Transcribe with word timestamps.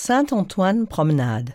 Saint 0.00 0.32
Antoine 0.32 0.86
Promenade. 0.86 1.54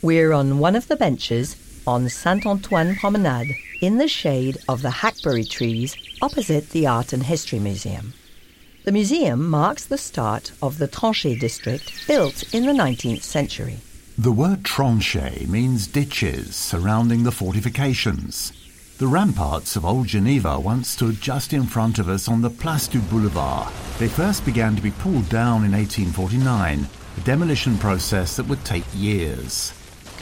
We're 0.00 0.32
on 0.32 0.58
one 0.58 0.74
of 0.74 0.88
the 0.88 0.96
benches 0.96 1.54
on 1.86 2.08
Saint 2.08 2.46
Antoine 2.46 2.96
Promenade 2.96 3.54
in 3.82 3.98
the 3.98 4.08
shade 4.08 4.56
of 4.70 4.80
the 4.80 4.90
hackberry 4.90 5.44
trees 5.44 5.94
opposite 6.22 6.70
the 6.70 6.86
Art 6.86 7.12
and 7.12 7.22
History 7.22 7.58
Museum. 7.58 8.14
The 8.84 8.92
museum 8.92 9.46
marks 9.48 9.84
the 9.84 9.98
start 9.98 10.52
of 10.62 10.78
the 10.78 10.88
Tranchée 10.88 11.38
district 11.38 12.06
built 12.08 12.42
in 12.54 12.64
the 12.64 12.72
19th 12.72 13.22
century. 13.22 13.80
The 14.16 14.32
word 14.32 14.62
tranchée 14.62 15.46
means 15.46 15.86
ditches 15.86 16.56
surrounding 16.56 17.24
the 17.24 17.32
fortifications. 17.32 18.63
The 18.96 19.08
ramparts 19.08 19.74
of 19.74 19.84
Old 19.84 20.06
Geneva 20.06 20.56
once 20.56 20.88
stood 20.88 21.20
just 21.20 21.52
in 21.52 21.64
front 21.64 21.98
of 21.98 22.08
us 22.08 22.28
on 22.28 22.42
the 22.42 22.48
Place 22.48 22.86
du 22.86 23.00
Boulevard. 23.00 23.72
They 23.98 24.06
first 24.06 24.44
began 24.44 24.76
to 24.76 24.82
be 24.82 24.92
pulled 24.92 25.28
down 25.28 25.64
in 25.64 25.72
1849, 25.72 26.86
a 27.16 27.20
demolition 27.22 27.76
process 27.78 28.36
that 28.36 28.46
would 28.46 28.64
take 28.64 28.84
years. 28.94 29.72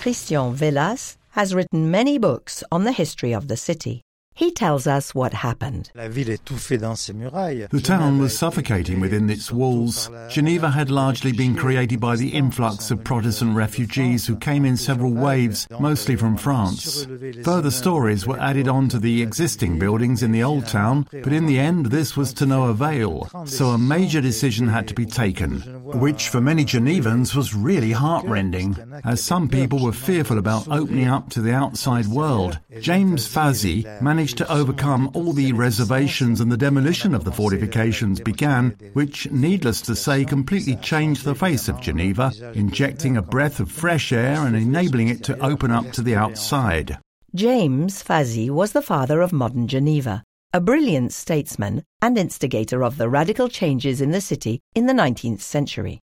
Christian 0.00 0.56
Vellas 0.56 1.19
has 1.33 1.55
written 1.55 1.91
many 1.91 2.16
books 2.16 2.64
on 2.73 2.84
the 2.84 2.92
history 2.92 3.34
of 3.34 3.48
the 3.48 3.59
city. 3.59 4.00
He 4.42 4.51
tells 4.51 4.88
us 4.88 5.14
what 5.14 5.32
happened. 5.34 5.92
The 5.95 7.80
town 7.80 8.19
was 8.19 8.37
suffocating 8.37 8.98
within 8.98 9.30
its 9.30 9.52
walls. 9.52 10.10
Geneva 10.28 10.69
had 10.69 10.91
largely 10.91 11.30
been 11.30 11.55
created 11.55 12.00
by 12.00 12.16
the 12.16 12.30
influx 12.30 12.91
of 12.91 13.05
Protestant 13.05 13.55
refugees 13.55 14.27
who 14.27 14.34
came 14.34 14.64
in 14.64 14.77
several 14.77 15.12
waves, 15.12 15.69
mostly 15.78 16.16
from 16.16 16.36
France. 16.36 17.06
Further 17.45 17.70
stories 17.70 18.27
were 18.27 18.41
added 18.41 18.66
on 18.66 18.88
to 18.88 18.98
the 18.98 19.23
existing 19.23 19.78
buildings 19.78 20.24
in 20.24 20.33
the 20.33 20.42
old 20.42 20.66
town, 20.66 21.06
but 21.12 21.33
in 21.33 21.47
the 21.47 21.61
end 21.61 21.86
this 21.86 22.16
was 22.16 22.33
to 22.33 22.45
no 22.45 22.64
avail, 22.64 23.28
so 23.45 23.66
a 23.66 23.78
major 23.78 24.20
decision 24.20 24.66
had 24.66 24.88
to 24.88 24.95
be 24.95 25.06
taken, 25.06 25.81
which 25.95 26.28
for 26.28 26.41
many 26.41 26.64
Genevans 26.64 27.34
was 27.34 27.55
really 27.55 27.92
heartrending, 27.92 28.77
as 29.05 29.23
some 29.23 29.48
people 29.48 29.83
were 29.83 29.92
fearful 29.92 30.38
about 30.38 30.69
opening 30.69 31.08
up 31.08 31.30
to 31.30 31.41
the 31.41 31.53
outside 31.53 32.06
world. 32.06 32.58
James 32.80 33.28
Fazy 33.28 34.00
managed 34.00 34.39
to 34.39 34.52
overcome 34.52 35.11
all 35.14 35.33
the 35.33 35.52
reservations 35.52 36.41
and 36.41 36.50
the 36.50 36.56
demolition 36.56 37.14
of 37.14 37.25
the 37.25 37.33
fortifications 37.33 38.20
began, 38.20 38.77
which, 38.92 39.30
needless 39.30 39.80
to 39.83 39.94
say, 39.94 40.25
completely 40.25 40.77
changed 40.77 41.25
the 41.25 41.34
face 41.34 41.69
of 41.69 41.80
Geneva, 41.80 42.33
injecting 42.55 43.17
a 43.17 43.22
breath 43.22 43.61
of 43.61 43.70
fresh 43.70 44.12
air 44.12 44.47
and 44.47 44.56
enabling 44.56 45.08
it 45.08 45.22
to 45.24 45.39
open 45.39 45.70
up 45.70 45.91
to 45.92 46.02
the 46.02 46.17
outside. 46.17 46.98
James 47.34 48.02
Fazy 48.02 48.50
was 48.50 48.72
the 48.72 48.83
father 48.83 49.22
of 49.22 49.33
modern 49.33 49.67
Geneva, 49.67 50.22
a 50.55 50.61
brilliant 50.61 51.14
statesman 51.14 51.83
and 52.03 52.19
instigator 52.19 52.84
of 52.84 52.98
the 52.98 53.08
radical 53.08 53.48
changes 53.48 54.03
in 54.03 54.11
the 54.11 54.20
city 54.20 54.61
in 54.75 54.84
the 54.84 54.92
19th 54.92 55.41
century. 55.41 55.98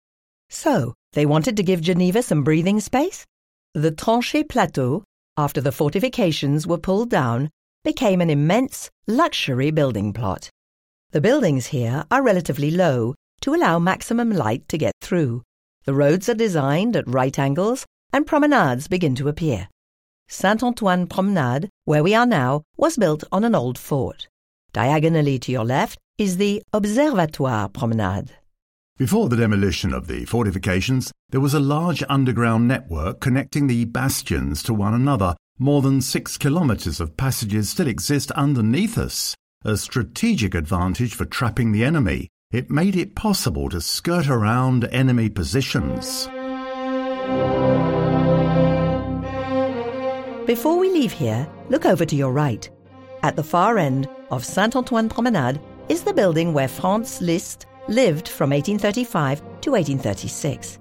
So, 0.51 0.93
they 1.13 1.25
wanted 1.25 1.57
to 1.57 1.63
give 1.63 1.81
Geneva 1.81 2.21
some 2.21 2.43
breathing 2.43 2.79
space? 2.79 3.25
The 3.73 3.91
Tranchée 3.91 4.47
Plateau, 4.47 5.03
after 5.35 5.61
the 5.61 5.71
fortifications 5.71 6.67
were 6.67 6.77
pulled 6.77 7.09
down, 7.09 7.49
became 7.83 8.21
an 8.21 8.29
immense 8.29 8.91
luxury 9.07 9.71
building 9.71 10.13
plot. 10.13 10.51
The 11.09 11.21
buildings 11.21 11.65
here 11.67 12.05
are 12.11 12.21
relatively 12.21 12.69
low 12.69 13.15
to 13.41 13.55
allow 13.55 13.79
maximum 13.79 14.29
light 14.29 14.67
to 14.67 14.77
get 14.77 14.93
through. 15.01 15.41
The 15.85 15.95
roads 15.95 16.29
are 16.29 16.35
designed 16.35 16.95
at 16.95 17.07
right 17.07 17.37
angles 17.39 17.83
and 18.13 18.27
promenades 18.27 18.87
begin 18.87 19.15
to 19.15 19.27
appear. 19.27 19.69
Saint 20.27 20.61
Antoine 20.61 21.07
Promenade, 21.07 21.69
where 21.85 22.03
we 22.03 22.13
are 22.13 22.25
now, 22.27 22.61
was 22.77 22.95
built 22.95 23.23
on 23.31 23.43
an 23.43 23.55
old 23.55 23.79
fort. 23.79 24.27
Diagonally 24.75 25.39
to 25.39 25.53
your 25.53 25.63
left 25.63 25.97
is 26.17 26.35
the 26.35 26.61
Observatoire 26.73 27.69
Promenade. 27.69 28.31
Before 28.97 29.29
the 29.29 29.37
demolition 29.37 29.93
of 29.93 30.07
the 30.07 30.25
fortifications, 30.25 31.13
there 31.29 31.39
was 31.39 31.53
a 31.53 31.61
large 31.61 32.03
underground 32.09 32.67
network 32.67 33.21
connecting 33.21 33.67
the 33.67 33.85
bastions 33.85 34.61
to 34.63 34.73
one 34.73 34.93
another 34.93 35.37
more 35.57 35.81
than 35.81 36.01
six 36.01 36.37
kilometres 36.37 36.99
of 36.99 37.15
passages 37.15 37.69
still 37.69 37.87
exist 37.87 38.31
underneath 38.31 38.97
us. 38.97 39.33
A 39.63 39.77
strategic 39.77 40.53
advantage 40.53 41.15
for 41.15 41.23
trapping 41.23 41.71
the 41.71 41.85
enemy. 41.85 42.27
It 42.51 42.69
made 42.69 42.97
it 42.97 43.15
possible 43.15 43.69
to 43.69 43.79
skirt 43.79 44.27
around 44.27 44.83
enemy 44.91 45.29
positions. 45.29 46.27
Before 50.45 50.77
we 50.77 50.89
leave 50.89 51.13
here, 51.13 51.47
look 51.69 51.85
over 51.85 52.05
to 52.05 52.15
your 52.17 52.33
right. 52.33 52.69
At 53.23 53.37
the 53.37 53.43
far 53.43 53.77
end 53.77 54.09
of 54.31 54.45
Saint 54.45 54.75
Antoine 54.75 55.09
Promenade 55.09 55.61
is 55.89 56.03
the 56.03 56.13
building 56.13 56.53
where 56.53 56.67
Franz 56.67 57.21
Liszt 57.21 57.65
lived 57.87 58.27
from 58.27 58.49
1835 58.49 59.39
to 59.61 59.71
1836. 59.71 60.79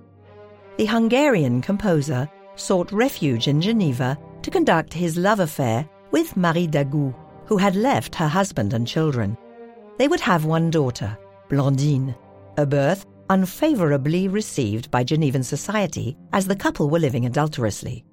The 0.77 0.87
Hungarian 0.87 1.61
composer 1.61 2.29
sought 2.57 2.91
refuge 2.93 3.49
in 3.49 3.61
Geneva 3.61 4.19
to 4.43 4.51
conduct 4.51 4.93
his 4.93 5.17
love 5.17 5.41
affair 5.41 5.89
with 6.11 6.37
Marie 6.37 6.67
d'Agoult, 6.67 7.15
who 7.47 7.57
had 7.57 7.77
left 7.77 8.15
her 8.15 8.29
husband 8.29 8.73
and 8.73 8.87
children. 8.87 9.37
They 9.99 10.09
would 10.09 10.21
have 10.21 10.45
one 10.45 10.71
daughter, 10.71 11.17
Blondine, 11.49 12.15
a 12.57 12.67
birth 12.67 13.07
unfavorably 13.31 14.29
received 14.29 14.91
by 14.91 15.05
Genevan 15.05 15.43
society 15.43 16.17
as 16.33 16.47
the 16.47 16.57
couple 16.57 16.91
were 16.91 16.99
living 16.99 17.27
adulterously. 17.27 18.05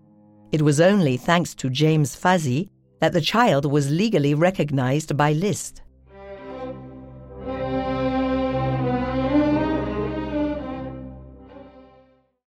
It 0.52 0.62
was 0.62 0.82
only 0.82 1.18
thanks 1.18 1.56
to 1.56 1.70
James 1.70 2.16
Fazy 2.16 2.70
that 3.02 3.14
the 3.14 3.22
child 3.22 3.66
was 3.70 3.92
legally 3.92 4.34
recognized 4.34 5.18
by 5.18 5.34
Liszt. 5.34 5.82